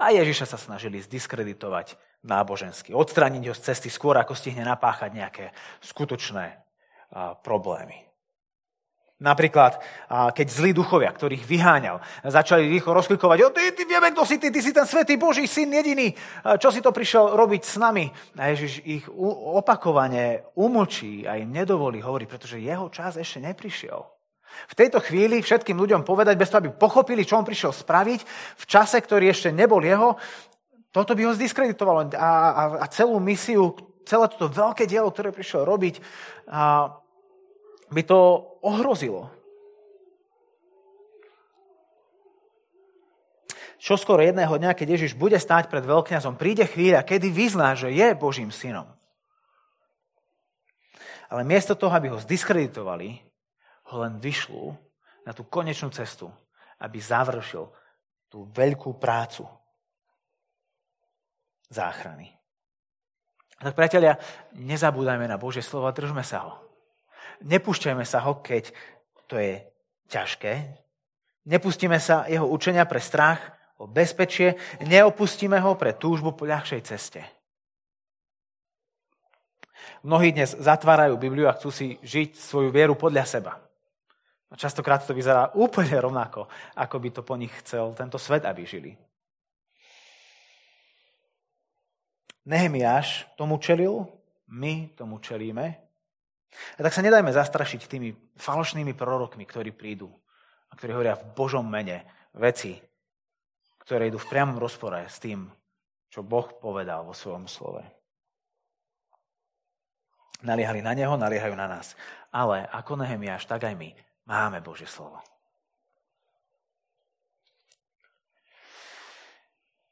[0.00, 1.94] A Ježiša sa snažili zdiskreditovať
[2.26, 5.44] nábožensky, odstrániť ho z cesty skôr, ako stihne napáchať nejaké
[5.84, 6.58] skutočné
[7.46, 8.07] problémy.
[9.18, 14.38] Napríklad, keď zlí duchovia, ktorých vyháňal, začali rýchlo rozklikovať, o, ty, ty vieme, kto si
[14.38, 16.14] ty, ty si ten svetý Boží syn jediný,
[16.62, 18.06] čo si to prišiel robiť s nami?
[18.38, 19.10] A Ježiš ich
[19.58, 24.06] opakovane umlčí a im nedovolí hovoriť, pretože jeho čas ešte neprišiel.
[24.70, 28.20] V tejto chvíli všetkým ľuďom povedať, bez toho, aby pochopili, čo on prišiel spraviť,
[28.54, 30.14] v čase, ktorý ešte nebol jeho,
[30.94, 33.74] toto by ho zdiskreditovalo a, a, a celú misiu,
[34.06, 35.98] celé toto veľké dielo, ktoré prišiel robiť,
[36.48, 36.94] a,
[37.90, 39.30] by to ohrozilo.
[43.78, 47.94] Čo skoro jedného dňa, keď Ježiš bude stáť pred veľkňazom, príde chvíľa, kedy vyzná, že
[47.94, 48.90] je Božím synom.
[51.30, 53.22] Ale miesto toho, aby ho zdiskreditovali,
[53.88, 54.74] ho len vyšľú
[55.22, 56.26] na tú konečnú cestu,
[56.82, 57.70] aby završil
[58.26, 59.46] tú veľkú prácu
[61.70, 62.34] záchrany.
[63.58, 64.18] Tak priatelia,
[64.54, 66.67] nezabúdajme na Božie slovo a držme sa ho.
[67.44, 68.74] Nepúšťajme sa ho, keď
[69.30, 69.62] to je
[70.10, 70.52] ťažké.
[71.46, 73.40] Nepustíme sa jeho učenia pre strach
[73.78, 74.58] o bezpečie.
[74.82, 77.22] Neopustíme ho pre túžbu po ľahšej ceste.
[80.02, 83.52] Mnohí dnes zatvárajú Bibliu a chcú si žiť svoju vieru podľa seba.
[84.56, 88.96] Častokrát to vyzerá úplne rovnako, ako by to po nich chcel tento svet, aby žili.
[92.48, 94.08] Nehemiáš tomu čelil,
[94.48, 95.87] my tomu čelíme
[96.50, 100.08] a tak sa nedajme zastrašiť tými falošnými prorokmi, ktorí prídu
[100.68, 102.80] a ktorí hovoria v Božom mene veci,
[103.84, 105.48] ktoré idú v priamom rozpore s tým,
[106.08, 107.84] čo Boh povedal vo svojom slove.
[110.40, 111.98] Naliehali na Neho, naliehajú na nás.
[112.30, 113.90] Ale ako Nehemiáš, tak aj my
[114.28, 115.18] máme Božie slovo.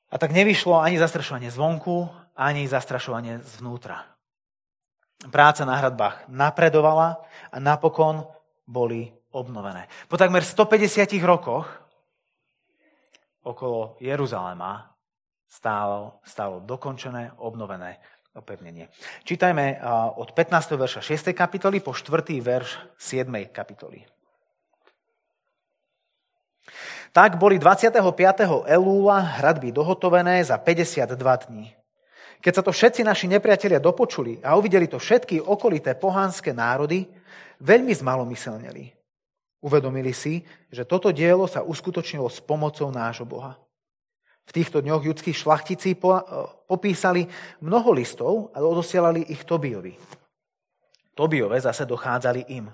[0.07, 2.07] A tak nevyšlo ani zastrašovanie zvonku,
[2.39, 4.16] ani zastrašovanie zvnútra.
[5.17, 8.29] Práca na hradbách napredovala a napokon
[8.69, 9.89] boli obnovené.
[10.09, 11.65] Po takmer 150 rokoch
[13.43, 14.93] okolo Jeruzalema
[15.49, 17.97] stálo, stálo dokončené, obnovené
[18.37, 18.93] opevnenie.
[19.25, 19.81] Čítajme
[20.21, 20.77] od 15.
[20.77, 21.33] verša 6.
[21.33, 22.37] kapitoly po 4.
[22.45, 23.33] verš 7.
[23.49, 24.05] kapitoly.
[27.17, 28.05] Tak boli 25.
[28.69, 31.17] Elúla hradby dohotovené za 52
[31.49, 31.73] dní.
[32.41, 37.09] Keď sa to všetci naši nepriatelia dopočuli a uvideli to všetky okolité pohánske národy,
[37.61, 38.93] veľmi zmalomyselneli.
[39.65, 43.59] Uvedomili si, že toto dielo sa uskutočnilo s pomocou nášho Boha.
[44.47, 45.99] V týchto dňoch judskí šlachtici
[46.71, 47.27] popísali
[47.59, 49.99] mnoho listov a odosielali ich Tobiovi.
[51.19, 52.71] Tobiove zase dochádzali im.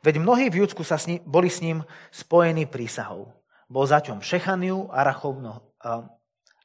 [0.00, 1.82] Veď mnohí v Judsku sa s ním, boli s ním
[2.14, 3.34] spojení prísahou.
[3.68, 5.74] bol zaťom Šechaniu, Arachovno,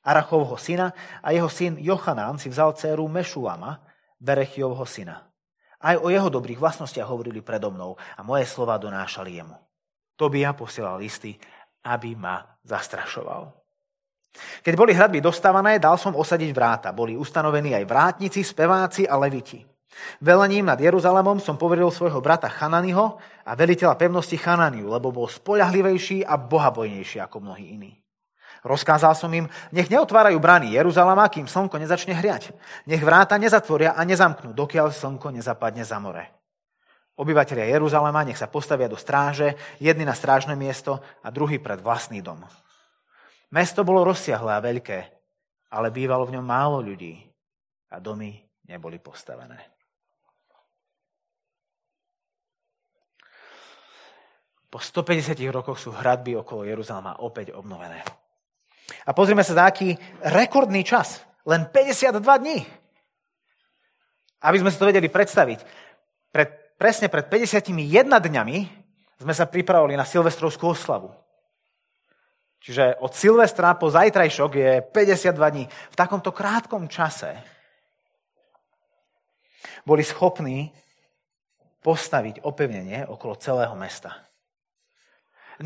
[0.09, 0.89] Arachovho syna
[1.21, 3.77] a jeho syn Jochanán si vzal dceru Mešuama,
[4.17, 5.29] Berechiovho syna.
[5.79, 9.55] Aj o jeho dobrých vlastnostiach hovorili predo mnou a moje slova donášali jemu.
[10.17, 11.37] Tobia posielal listy,
[11.85, 13.53] aby ma zastrašoval.
[14.65, 16.89] Keď boli hradby dostávané, dal som osadiť vráta.
[16.91, 19.63] Boli ustanovení aj vrátnici, speváci a leviti.
[20.21, 26.27] Velením nad Jeruzalemom som poveril svojho brata Chananiho a veliteľa pevnosti Chananiu, lebo bol spoľahlivejší
[26.27, 27.98] a bohabojnejší ako mnohí iní.
[28.59, 32.51] Rozkázal som im, nech neotvárajú brány Jeruzalema, kým slnko nezačne hriať.
[32.83, 36.27] Nech vráta nezatvoria a nezamknú, dokiaľ slnko nezapadne za more.
[37.19, 42.23] Obyvatelia Jeruzalema nech sa postavia do stráže, jedni na strážne miesto a druhý pred vlastný
[42.23, 42.43] dom.
[43.51, 44.99] Mesto bolo rozsiahle a veľké,
[45.71, 47.19] ale bývalo v ňom málo ľudí
[47.91, 49.57] a domy neboli postavené.
[54.69, 58.05] Po 150 rokoch sú hradby okolo Jeruzalema opäť obnovené.
[59.05, 61.21] A pozrime sa za aký rekordný čas.
[61.43, 62.59] Len 52 dní.
[64.39, 65.59] Aby sme si to vedeli predstaviť.
[66.31, 66.49] Pred,
[66.79, 67.73] presne pred 51
[68.07, 68.57] dňami
[69.19, 71.11] sme sa pripravili na silvestrovskú oslavu.
[72.59, 75.65] Čiže od Silvestra po zajtrajšok je 52 dní.
[75.67, 77.39] V takomto krátkom čase
[79.87, 80.71] boli schopní
[81.79, 84.28] postaviť opevnenie okolo celého mesta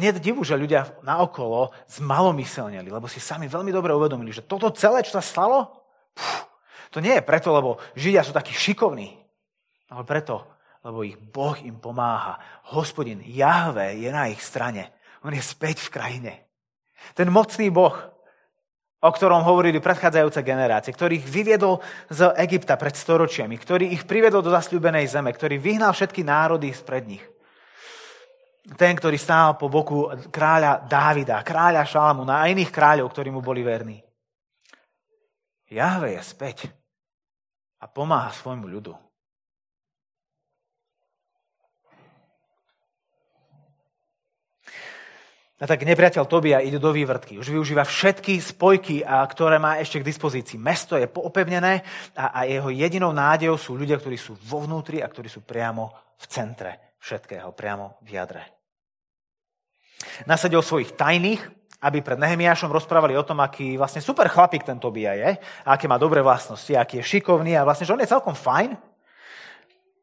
[0.01, 4.73] nie je divu, že ľudia naokolo zmalomyselnili, lebo si sami veľmi dobre uvedomili, že toto
[4.73, 5.69] celé, čo sa stalo,
[6.17, 6.49] pff,
[6.89, 9.13] to nie je preto, lebo Židia sú takí šikovní,
[9.93, 10.45] ale preto,
[10.81, 12.37] lebo ich Boh im pomáha.
[12.73, 14.93] Hospodin Jahve je na ich strane.
[15.21, 16.33] On je späť v krajine.
[17.17, 17.93] Ten mocný Boh,
[19.01, 21.81] o ktorom hovorili predchádzajúce generácie, ktorý ich vyviedol
[22.13, 27.09] z Egypta pred storočiami, ktorý ich priviedol do zasľúbenej zeme, ktorý vyhnal všetky národy spred
[27.09, 27.32] nich
[28.63, 33.59] ten, ktorý stál po boku kráľa Dávida, kráľa Šalamúna a iných kráľov, ktorí mu boli
[33.59, 33.99] verní.
[35.67, 36.71] Jahve je späť
[37.83, 38.95] a pomáha svojmu ľudu.
[45.59, 47.39] A tak nepriateľ Tobia ide do vývrtky.
[47.39, 50.59] Už využíva všetky spojky, ktoré má ešte k dispozícii.
[50.59, 51.87] Mesto je poopevnené
[52.19, 56.15] a, a jeho jedinou nádejou sú ľudia, ktorí sú vo vnútri a ktorí sú priamo
[56.19, 58.52] v centre všetkého, priamo v jadre.
[60.29, 61.41] Nasadil svojich tajných,
[61.83, 65.35] aby pred Nehemiášom rozprávali o tom, aký vlastne super chlapík ten Tobia je,
[65.67, 68.71] aké má dobré vlastnosti, aký je šikovný a vlastne, že on je celkom fajn.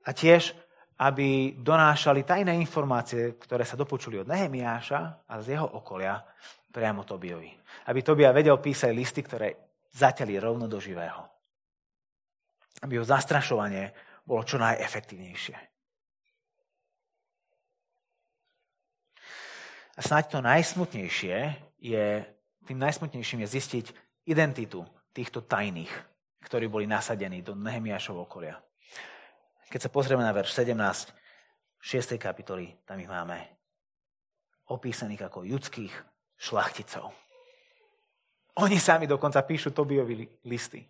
[0.04, 0.52] A tiež,
[1.00, 6.20] aby donášali tajné informácie, ktoré sa dopočuli od Nehemiáša a z jeho okolia
[6.68, 7.48] priamo Tobiovi.
[7.88, 11.24] Aby Tobia vedel písať listy, ktoré zaťali rovno do živého.
[12.84, 13.96] Aby jeho zastrašovanie
[14.28, 15.69] bolo čo najefektívnejšie.
[20.00, 21.36] A snáď to najsmutnejšie
[21.76, 22.24] je,
[22.64, 23.86] tým najsmutnejším je zistiť
[24.24, 24.80] identitu
[25.12, 25.92] týchto tajných,
[26.40, 28.56] ktorí boli nasadení do Nehemiášov okolia.
[29.68, 30.72] Keď sa pozrieme na verš 17,
[31.84, 32.16] 6.
[32.16, 33.44] kapitoly, tam ich máme
[34.72, 35.92] opísaných ako ľudských
[36.40, 37.12] šlachticov.
[38.56, 40.80] Oni sami dokonca píšu Tobiovi listy.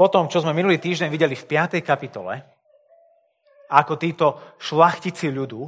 [0.00, 1.84] Potom, čo sme minulý týždeň videli v 5.
[1.84, 2.40] kapitole,
[3.68, 4.26] ako títo
[4.60, 5.66] šlachtici ľudu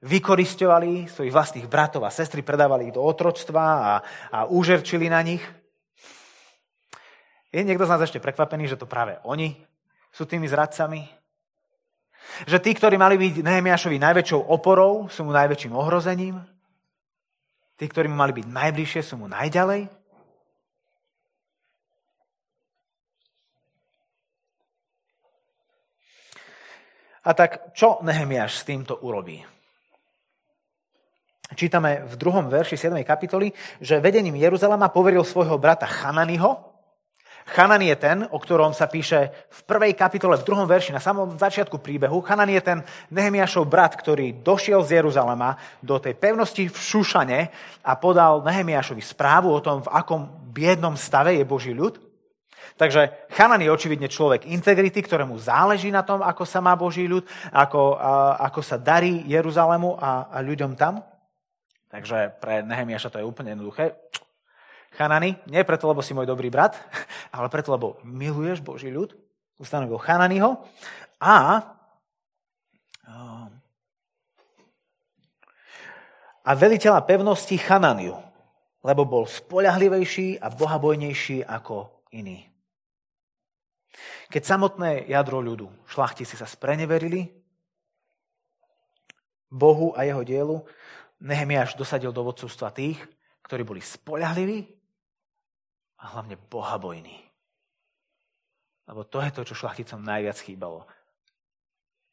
[0.00, 3.94] vykoristovali svojich vlastných bratov a sestry, predávali ich do otroctva a,
[4.32, 5.44] a úžerčili na nich.
[7.52, 9.58] Je niekto z nás ešte prekvapený, že to práve oni
[10.14, 11.04] sú tými zradcami?
[12.46, 16.40] Že tí, ktorí mali byť Nehemiašovi najväčšou oporou, sú mu najväčším ohrozením?
[17.74, 19.99] Tí, ktorí mu mali byť najbližšie, sú mu najďalej?
[27.30, 29.38] A tak čo Nehemiáš s týmto urobí?
[31.54, 33.06] Čítame v druhom verši 7.
[33.06, 36.58] kapitoly, že vedením Jeruzalema poveril svojho brata Chananiho.
[37.54, 41.38] Chanan je ten, o ktorom sa píše v prvej kapitole, v druhom verši, na samom
[41.38, 42.18] začiatku príbehu.
[42.26, 42.78] Chanan je ten
[43.14, 47.40] Nehemiášov brat, ktorý došiel z Jeruzalema do tej pevnosti v Šušane
[47.86, 52.09] a podal Nehemiášovi správu o tom, v akom biednom stave je Boží ľud.
[52.76, 57.28] Takže Chanan je očividne človek integrity, ktorému záleží na tom, ako sa má Boží ľud,
[57.52, 61.04] ako, a, ako sa darí Jeruzalému a, a ľuďom tam.
[61.90, 63.98] Takže pre Nehemiaša to je úplne jednoduché.
[64.98, 66.74] Chanany, nie preto, lebo si môj dobrý brat,
[67.36, 69.14] ale preto, lebo miluješ Boží ľud.
[69.60, 70.58] Ustanovil Chananyho.
[71.20, 71.62] A
[76.40, 78.18] a veliteľa pevnosti Chananiu,
[78.82, 82.49] lebo bol spoľahlivejší a bohabojnejší ako iný.
[84.30, 87.26] Keď samotné jadro ľudu, šlachtici sa spreneverili,
[89.50, 90.62] Bohu a jeho dielu,
[91.20, 92.96] Nehemiáš dosadil do vodcovstva tých,
[93.44, 94.58] ktorí boli spoľahliví
[96.00, 97.18] a hlavne bohabojní.
[98.88, 100.86] Lebo to je to, čo šlachticom najviac chýbalo.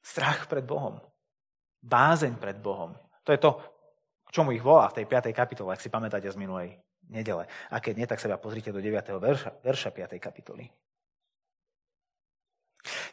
[0.02, 1.00] Strach pred Bohom.
[1.82, 2.98] Bázeň pred Bohom.
[3.24, 3.62] To je to,
[4.28, 5.32] k čomu ich volá v tej 5.
[5.32, 6.76] kapitole, ak si pamätáte z minulej
[7.08, 7.48] nedele.
[7.72, 8.92] A keď nie, tak sa pozrite do 9.
[9.24, 10.20] verša, verša 5.
[10.20, 10.68] kapitoly.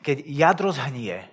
[0.05, 1.25] Keď jadro zhnie,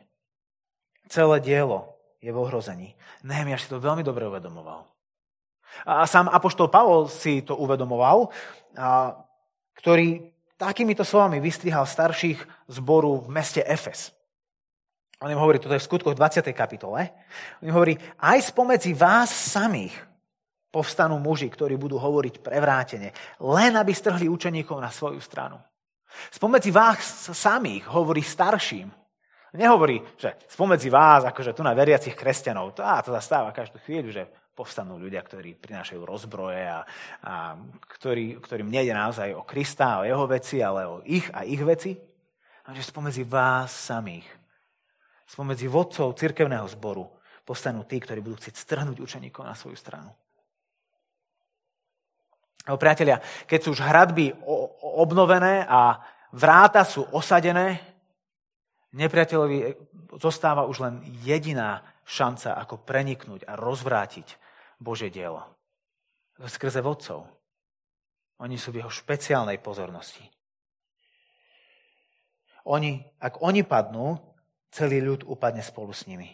[1.12, 2.96] celé dielo je v ohrození.
[3.28, 4.88] Nehemiaš si to veľmi dobre uvedomoval.
[5.84, 8.32] A sám Apoštol Pavol si to uvedomoval,
[8.80, 9.16] a,
[9.76, 14.16] ktorý takýmito slovami vystrihal starších zboru v meste Efes.
[15.22, 16.50] On im hovorí, toto je v skutkoch 20.
[16.56, 17.14] kapitole,
[17.62, 19.94] on im hovorí, aj spomedzi vás samých
[20.72, 23.12] povstanú muži, ktorí budú hovoriť prevrátene,
[23.44, 25.60] len aby strhli učeníkov na svoju stranu.
[26.32, 28.92] Spomedzi vás samých hovorí starším.
[29.52, 34.08] Nehovorí, že spomedzi vás, akože tu na veriacich kresťanov, to, á, to zastáva každú chvíľu,
[34.16, 34.24] že
[34.56, 36.88] povstanú ľudia, ktorí prinášajú rozbroje a,
[37.24, 37.60] a
[38.00, 42.00] ktorý, ktorým nejde naozaj o Krista, o jeho veci, ale o ich a ich veci.
[42.64, 44.28] A že spomedzi vás samých
[45.32, 47.08] spomedzi vodcov cirkevného zboru
[47.48, 50.12] postanú tí, ktorí budú chcieť strhnúť učeníkov na svoju stranu.
[52.68, 53.18] Lebo priatelia,
[53.50, 54.34] keď sú už hradby
[54.82, 55.98] obnovené a
[56.30, 57.82] vráta sú osadené,
[58.94, 59.58] nepriateľovi
[60.22, 60.96] zostáva už len
[61.26, 64.38] jediná šanca, ako preniknúť a rozvrátiť
[64.78, 65.42] Božie dielo.
[66.42, 67.26] Skrze vodcov.
[68.42, 70.26] Oni sú v jeho špeciálnej pozornosti.
[72.66, 74.18] Oni, ak oni padnú,
[74.70, 76.30] celý ľud upadne spolu s nimi.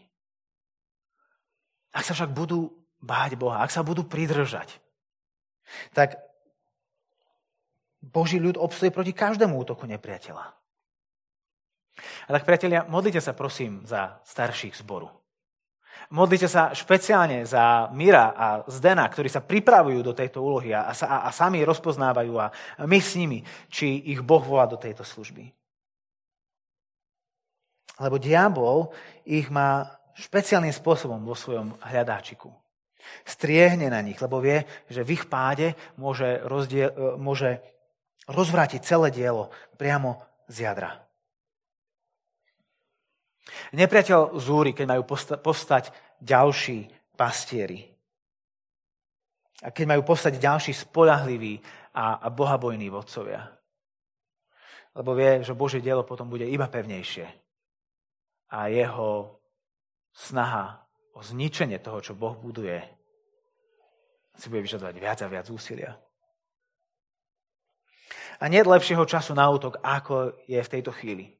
[1.91, 4.79] Ak sa však budú báť Boha, ak sa budú pridržať,
[5.91, 6.17] tak
[8.01, 10.45] Boží ľud obstojí proti každému útoku nepriateľa.
[11.97, 15.09] A tak, priatelia, modlite sa prosím za starších zboru.
[16.13, 21.27] Modlite sa špeciálne za Mira a Zdena, ktorí sa pripravujú do tejto úlohy a, a,
[21.27, 22.47] a sami rozpoznávajú a
[22.85, 25.51] my s nimi, či ich Boh volá do tejto služby.
[27.97, 28.93] Lebo diabol
[29.25, 32.53] ich má špeciálnym spôsobom vo svojom hľadáčiku.
[33.23, 37.59] Striehne na nich, lebo vie, že v ich páde môže, rozdiel, e, môže
[38.27, 41.03] rozvrátiť celé dielo priamo z jadra.
[43.73, 45.03] Nepriateľ zúri, keď majú
[45.39, 47.87] povstať ďalší pastieri.
[49.65, 51.57] A keď majú povstať ďalší spolahliví
[51.97, 53.49] a, a bohabojní vodcovia.
[54.93, 57.25] Lebo vie, že Božie dielo potom bude iba pevnejšie
[58.47, 59.39] a jeho
[60.15, 62.79] snaha o zničenie toho, čo Boh buduje,
[64.37, 65.97] si bude vyžadovať viac a viac úsilia.
[68.37, 71.33] A nie lepšieho času na útok, ako je v tejto chvíli.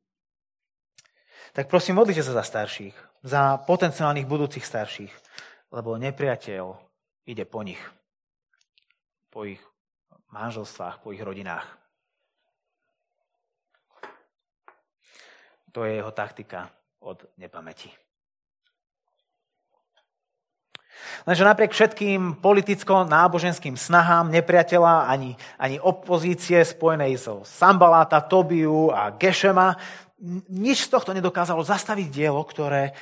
[1.53, 5.13] Tak prosím, modlite sa za starších, za potenciálnych budúcich starších,
[5.69, 6.73] lebo nepriateľ
[7.29, 7.79] ide po nich,
[9.29, 9.61] po ich
[10.33, 11.65] manželstvách, po ich rodinách.
[15.77, 16.73] To je jeho taktika
[17.05, 18.06] od nepamäti.
[21.27, 29.77] Lenže napriek všetkým politicko-náboženským snahám nepriateľa ani, ani opozície spojenej so Sambaláta, Tobiu a Gešema,
[30.49, 32.97] nič z tohto nedokázalo zastaviť dielo, ktoré,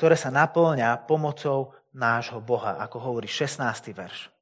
[0.00, 3.60] ktoré sa naplňa pomocou nášho Boha, ako hovorí 16.
[3.92, 4.32] verš.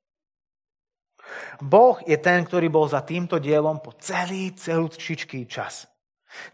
[1.58, 5.89] Boh je ten, ktorý bol za týmto dielom po celý celúčičký čas.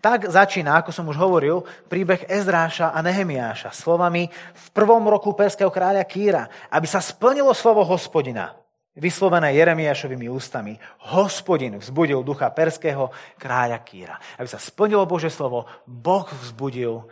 [0.00, 5.68] Tak začína, ako som už hovoril, príbeh Ezdráša a Nehemiáša slovami v prvom roku perského
[5.68, 8.56] kráľa Kýra, aby sa splnilo slovo hospodina,
[8.96, 10.80] vyslovené Jeremiášovými ústami.
[11.12, 14.16] Hospodin vzbudil ducha perského kráľa Kýra.
[14.40, 17.04] Aby sa splnilo Bože slovo, Boh vzbudil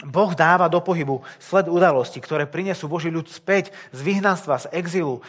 [0.00, 5.20] Boh dáva do pohybu sled udalostí, ktoré prinesú Boží ľud späť z vyhnanstva, z exilu,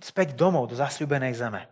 [0.00, 1.68] späť domov do zasľubenej zeme.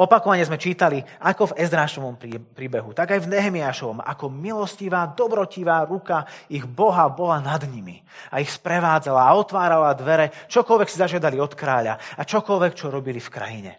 [0.00, 2.16] Opakovane sme čítali, ako v Ezdrášovom
[2.56, 8.00] príbehu, tak aj v Nehemiášovom, ako milostivá, dobrotivá ruka ich Boha bola nad nimi.
[8.32, 13.20] A ich sprevádzala a otvárala dvere, čokoľvek si zažiadali od kráľa a čokoľvek, čo robili
[13.20, 13.72] v krajine.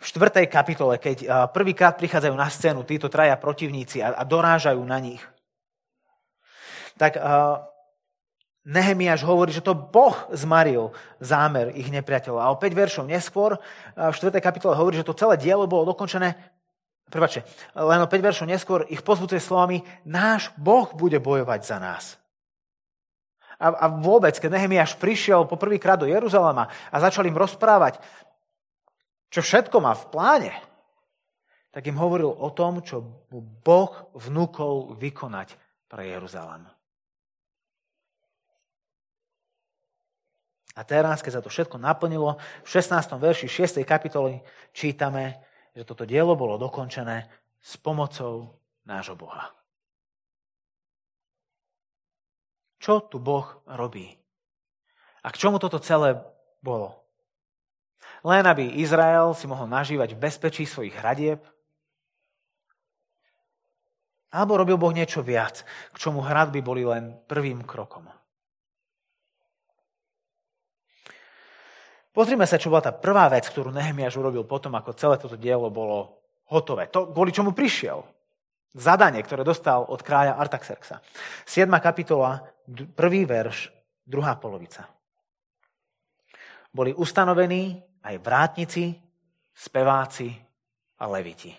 [0.00, 5.22] V štvrtej kapitole, keď prvýkrát prichádzajú na scénu títo traja protivníci a, dorážajú na nich,
[6.94, 7.18] tak
[8.64, 12.40] Nehemiáš hovorí, že to Boh zmaril zámer ich nepriateľov.
[12.40, 13.60] A o 5 veršov neskôr,
[13.92, 14.40] v 4.
[14.40, 16.32] kapitole hovorí, že to celé dielo bolo dokončené,
[17.12, 17.44] prepáčte,
[17.76, 22.16] len o 5 veršov neskôr ich pozbudzuje slovami, náš Boh bude bojovať za nás.
[23.60, 28.00] A, a vôbec, keď Nehemiáš prišiel poprvýkrát do Jeruzalema a začal im rozprávať,
[29.28, 30.52] čo všetko má v pláne,
[31.68, 35.58] tak im hovoril o tom, čo mu Boh vnúkol vykonať
[35.90, 36.73] pre Jeruzalem.
[40.74, 42.34] A teraz, keď sa to všetko naplnilo,
[42.66, 43.14] v 16.
[43.14, 43.86] verši 6.
[43.86, 44.42] kapitoly
[44.74, 45.38] čítame,
[45.70, 47.30] že toto dielo bolo dokončené
[47.62, 49.54] s pomocou nášho Boha.
[52.82, 54.12] Čo tu Boh robí?
[55.24, 56.20] A k čomu toto celé
[56.60, 57.00] bolo?
[58.26, 61.40] Len aby Izrael si mohol nažívať v bezpečí svojich hradieb?
[64.34, 65.62] Alebo robil Boh niečo viac,
[65.94, 68.10] k čomu hradby boli len prvým krokom?
[72.14, 75.66] Pozrime sa, čo bola tá prvá vec, ktorú Nehemiáš urobil potom, ako celé toto dielo
[75.66, 76.86] bolo hotové.
[76.94, 78.06] To, kvôli čomu prišiel.
[78.70, 81.02] Zadanie, ktoré dostal od kráľa Artaxerxa.
[81.42, 81.66] 7.
[81.82, 82.46] kapitola,
[82.94, 83.74] prvý verš,
[84.06, 84.86] druhá polovica.
[86.70, 88.94] Boli ustanovení aj vrátnici,
[89.50, 90.30] speváci
[91.02, 91.50] a leviti.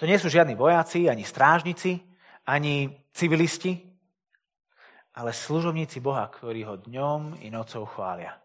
[0.00, 2.00] To nie sú žiadni vojaci, ani strážnici,
[2.48, 3.87] ani civilisti,
[5.18, 8.38] ale služobníci Boha, ktorí ho dňom i nocou chvália.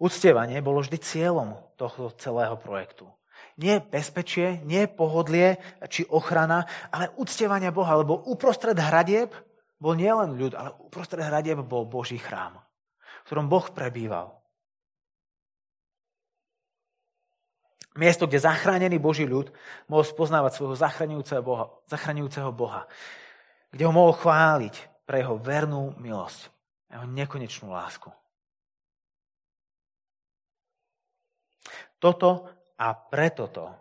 [0.00, 3.04] Uctievanie bolo vždy cieľom tohto celého projektu.
[3.60, 5.60] Nie bezpečie, nie pohodlie
[5.92, 9.32] či ochrana, ale uctievanie Boha, lebo uprostred hradieb
[9.76, 14.36] bol nielen ľud, ale uprostred hradieb bol Boží chrám, v ktorom Boh prebýval.
[17.96, 19.48] Miesto, kde zachránený Boží ľud
[19.88, 22.84] mohol spoznávať svojho zachraňujúceho Boha, zachraňujúceho Boha.
[23.72, 26.52] Kde ho mohol chváliť pre jeho vernú milosť,
[26.92, 28.12] jeho nekonečnú lásku.
[31.96, 33.72] Toto a preto to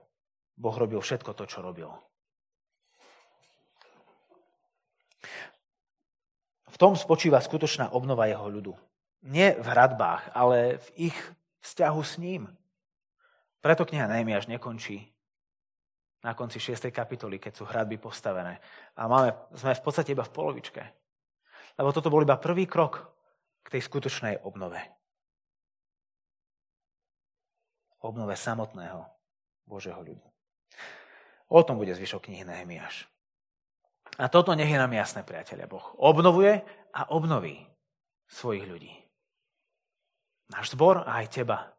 [0.55, 1.91] Boh robil všetko to, čo robil.
[6.71, 8.73] V tom spočíva skutočná obnova jeho ľudu.
[9.27, 11.17] Nie v hradbách, ale v ich
[11.63, 12.51] vzťahu s ním.
[13.65, 15.09] Preto kniha Nehemiáš nekončí
[16.21, 16.93] na konci 6.
[16.93, 18.61] kapitoly, keď sú hradby postavené.
[18.93, 20.85] A máme, sme v podstate iba v polovičke.
[21.73, 23.09] Lebo toto bol iba prvý krok
[23.65, 24.77] k tej skutočnej obnove.
[28.05, 29.01] Obnove samotného
[29.65, 30.21] Božieho ľudu.
[31.49, 33.09] O tom bude zvyšok knihy Nehemiáš.
[34.21, 35.65] A toto nech je nám jasné, priateľe.
[35.65, 36.61] Boh obnovuje
[36.93, 37.65] a obnoví
[38.29, 38.93] svojich ľudí.
[40.53, 41.74] Náš zbor a aj teba.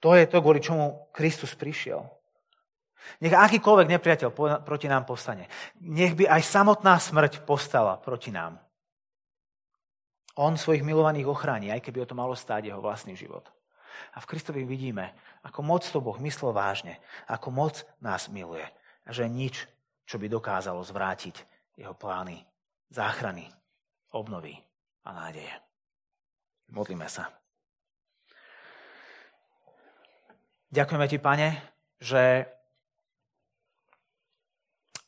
[0.00, 2.04] To je to, kvôli čomu Kristus prišiel.
[3.20, 4.28] Nech akýkoľvek nepriateľ
[4.64, 5.48] proti nám povstane.
[5.80, 8.60] Nech by aj samotná smrť postala proti nám.
[10.40, 13.44] On svojich milovaných ochráni, aj keby o to malo stáť jeho vlastný život.
[14.16, 15.12] A v Kristovi vidíme,
[15.44, 16.96] ako moc to Boh myslel vážne,
[17.28, 18.64] ako moc nás miluje.
[19.04, 19.68] A že nič,
[20.08, 21.36] čo by dokázalo zvrátiť
[21.76, 22.40] jeho plány,
[22.88, 23.48] záchrany,
[24.16, 24.56] obnovy
[25.04, 25.52] a nádeje.
[26.70, 27.39] Modlíme sa.
[30.70, 31.48] Ďakujeme ti, pane,
[31.98, 32.46] že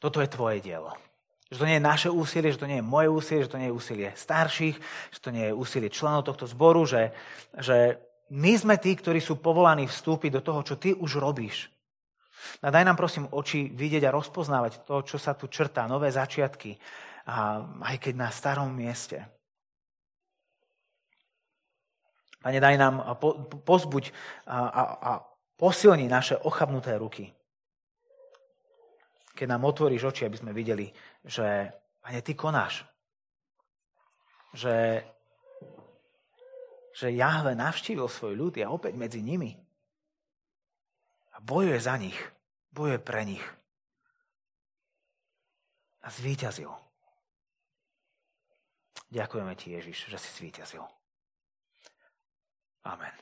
[0.02, 0.90] toto je tvoje dielo.
[1.54, 3.70] Že to nie je naše úsilie, že to nie je moje úsilie, že to nie
[3.70, 4.76] je úsilie starších,
[5.14, 7.14] že to nie je úsilie členov tohto zboru, že,
[7.54, 8.02] že
[8.34, 11.70] my sme tí, ktorí sú povolaní vstúpiť do toho, čo ty už robíš.
[12.58, 16.74] A daj nám prosím oči vidieť a rozpoznávať to, čo sa tu črtá, nové začiatky,
[17.22, 19.22] a aj keď na starom mieste.
[22.42, 23.14] Pane, daj nám
[23.62, 24.10] pozbuť
[24.50, 25.10] a, a, a
[25.62, 27.30] Posilni naše ochabnuté ruky.
[29.30, 30.90] Keď nám otvoríš oči, aby sme videli,
[31.22, 31.70] že,
[32.02, 32.82] Pane, Ty konáš.
[34.58, 35.06] Že,
[36.90, 39.54] že Jahve navštívil svoj ľud a opäť medzi nimi.
[41.30, 42.18] A bojuje za nich.
[42.74, 43.46] Bojuje pre nich.
[46.02, 46.74] A zvíťazil.
[49.14, 50.82] Ďakujeme Ti, Ježiš, že si zvíťazil.
[52.82, 53.14] Amen.